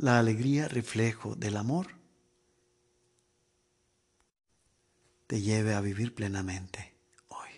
la 0.00 0.18
alegría 0.18 0.66
reflejo 0.66 1.34
del 1.34 1.58
amor 1.58 1.88
te 5.26 5.42
lleve 5.42 5.74
a 5.74 5.82
vivir 5.82 6.14
plenamente 6.14 6.94
hoy. 7.28 7.50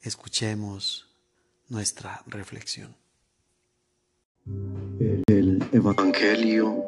Escuchemos 0.00 1.14
nuestra 1.68 2.22
reflexión. 2.26 2.96
El 5.26 5.62
Evangelio 5.72 6.82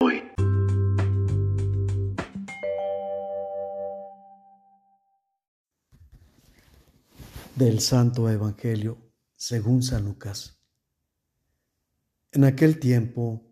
hoy. 0.00 0.24
Del 7.54 7.78
Santo 7.78 8.28
Evangelio 8.28 8.98
según 9.36 9.84
San 9.84 10.04
Lucas. 10.04 10.58
En 12.32 12.42
aquel 12.42 12.80
tiempo 12.80 13.51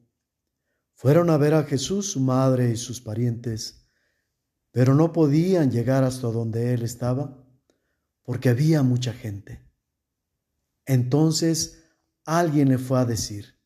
fueron 1.00 1.30
a 1.30 1.38
ver 1.38 1.54
a 1.54 1.64
Jesús 1.64 2.12
su 2.12 2.20
madre 2.20 2.72
y 2.72 2.76
sus 2.76 3.00
parientes, 3.00 3.86
pero 4.70 4.94
no 4.94 5.14
podían 5.14 5.70
llegar 5.70 6.04
hasta 6.04 6.26
donde 6.26 6.74
él 6.74 6.82
estaba 6.82 7.42
porque 8.22 8.50
había 8.50 8.82
mucha 8.82 9.14
gente. 9.14 9.66
Entonces 10.84 11.82
alguien 12.26 12.68
le 12.68 12.76
fue 12.76 12.98
a 12.98 13.06
decir, 13.06 13.58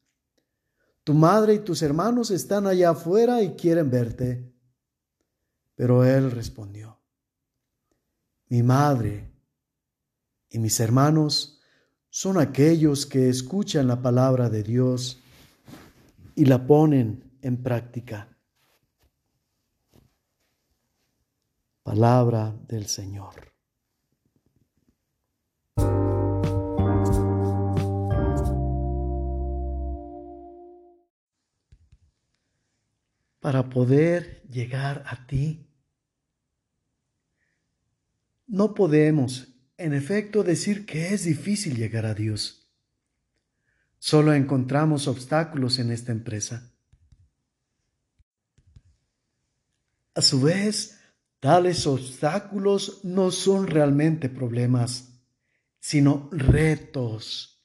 tu 1.02 1.12
madre 1.12 1.54
y 1.54 1.58
tus 1.58 1.82
hermanos 1.82 2.30
están 2.30 2.68
allá 2.68 2.90
afuera 2.90 3.42
y 3.42 3.56
quieren 3.56 3.90
verte. 3.90 4.54
Pero 5.74 6.04
él 6.04 6.30
respondió, 6.30 7.02
mi 8.46 8.62
madre 8.62 9.28
y 10.50 10.60
mis 10.60 10.78
hermanos 10.78 11.60
son 12.10 12.38
aquellos 12.38 13.06
que 13.06 13.28
escuchan 13.28 13.88
la 13.88 14.00
palabra 14.00 14.48
de 14.48 14.62
Dios 14.62 15.20
y 16.36 16.44
la 16.46 16.66
ponen 16.66 17.24
en 17.44 17.62
práctica. 17.62 18.36
Palabra 21.82 22.56
del 22.66 22.86
Señor. 22.86 23.52
Para 33.40 33.68
poder 33.68 34.42
llegar 34.48 35.04
a 35.06 35.26
ti, 35.26 35.68
no 38.46 38.72
podemos 38.72 39.54
en 39.76 39.92
efecto 39.92 40.42
decir 40.42 40.86
que 40.86 41.12
es 41.12 41.24
difícil 41.24 41.76
llegar 41.76 42.06
a 42.06 42.14
Dios. 42.14 42.70
Solo 43.98 44.32
encontramos 44.32 45.08
obstáculos 45.08 45.78
en 45.78 45.90
esta 45.90 46.12
empresa. 46.12 46.73
A 50.14 50.22
su 50.22 50.40
vez, 50.40 51.00
tales 51.40 51.86
obstáculos 51.86 53.00
no 53.04 53.30
son 53.30 53.66
realmente 53.66 54.28
problemas, 54.28 55.20
sino 55.80 56.28
retos. 56.32 57.62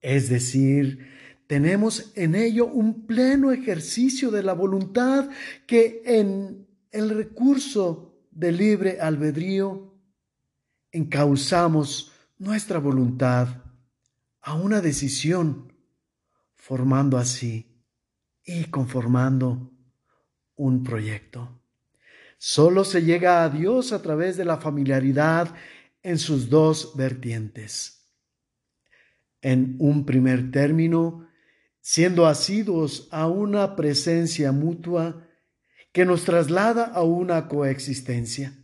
Es 0.00 0.28
decir, 0.28 1.08
tenemos 1.46 2.12
en 2.14 2.34
ello 2.34 2.66
un 2.66 3.06
pleno 3.06 3.50
ejercicio 3.52 4.30
de 4.30 4.42
la 4.42 4.52
voluntad 4.52 5.30
que 5.66 6.02
en 6.04 6.68
el 6.90 7.10
recurso 7.10 8.22
del 8.30 8.58
libre 8.58 9.00
albedrío 9.00 9.98
encauzamos 10.92 12.12
nuestra 12.36 12.78
voluntad 12.78 13.48
a 14.42 14.54
una 14.54 14.80
decisión, 14.80 15.72
formando 16.54 17.16
así 17.16 17.82
y 18.44 18.64
conformando 18.66 19.72
un 20.54 20.84
proyecto. 20.84 21.58
Solo 22.38 22.84
se 22.84 23.02
llega 23.02 23.42
a 23.42 23.50
Dios 23.50 23.92
a 23.92 24.00
través 24.00 24.36
de 24.36 24.44
la 24.44 24.56
familiaridad 24.56 25.54
en 26.02 26.18
sus 26.18 26.48
dos 26.48 26.96
vertientes. 26.96 28.06
En 29.42 29.76
un 29.78 30.06
primer 30.06 30.50
término, 30.50 31.28
siendo 31.80 32.26
asiduos 32.26 33.08
a 33.10 33.26
una 33.26 33.76
presencia 33.76 34.52
mutua 34.52 35.26
que 35.92 36.04
nos 36.04 36.24
traslada 36.24 36.84
a 36.84 37.02
una 37.02 37.48
coexistencia 37.48 38.54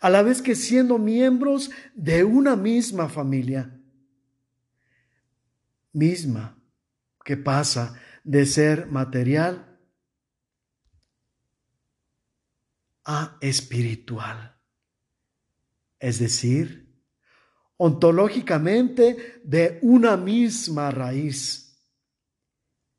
a 0.00 0.08
la 0.08 0.22
vez 0.22 0.40
que 0.40 0.54
siendo 0.54 0.98
miembros 0.98 1.70
de 1.94 2.24
una 2.24 2.56
misma 2.56 3.08
familia, 3.08 3.78
misma 5.92 6.56
que 7.24 7.36
pasa 7.36 8.00
de 8.24 8.46
ser 8.46 8.86
material 8.86 9.69
espiritual, 13.40 14.56
es 15.98 16.18
decir, 16.18 16.90
ontológicamente 17.76 19.40
de 19.44 19.78
una 19.82 20.16
misma 20.16 20.90
raíz. 20.90 21.78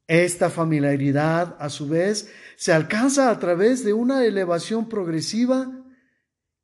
Esta 0.07 0.49
familiaridad, 0.49 1.55
a 1.59 1.69
su 1.69 1.88
vez, 1.88 2.31
se 2.57 2.73
alcanza 2.73 3.29
a 3.29 3.39
través 3.39 3.85
de 3.85 3.94
una 3.94 4.25
elevación 4.25 4.89
progresiva 4.89 5.72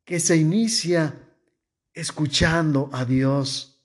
que 0.04 0.20
se 0.20 0.36
inicia 0.36 1.14
escuchando 1.94 2.90
a 2.92 3.04
Dios 3.04 3.82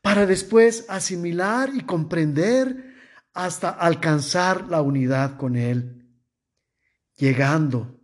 para 0.00 0.26
después 0.26 0.84
asimilar 0.88 1.70
y 1.74 1.82
comprender 1.82 2.92
hasta 3.32 3.70
alcanzar 3.70 4.68
la 4.68 4.82
unidad 4.82 5.36
con 5.38 5.56
Él, 5.56 6.06
llegando 7.16 8.01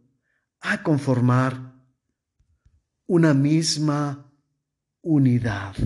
a 0.60 0.82
conformar 0.82 1.74
una 3.06 3.34
misma 3.34 4.30
unidad. 5.02 5.76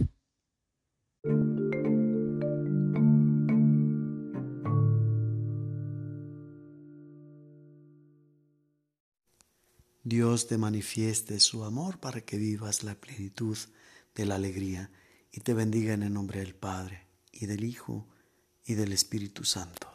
Dios 10.04 10.48
te 10.48 10.58
manifieste 10.58 11.38
su 11.38 11.64
amor 11.64 11.98
para 12.00 12.20
que 12.20 12.36
vivas 12.36 12.82
la 12.82 12.94
plenitud 12.96 13.56
de 14.14 14.26
la 14.26 14.34
alegría 14.34 14.90
y 15.30 15.40
te 15.40 15.54
bendiga 15.54 15.94
en 15.94 16.02
el 16.02 16.12
nombre 16.12 16.40
del 16.40 16.54
Padre 16.54 17.06
y 17.30 17.46
del 17.46 17.64
Hijo 17.64 18.08
y 18.64 18.74
del 18.74 18.92
Espíritu 18.92 19.44
Santo. 19.44 19.91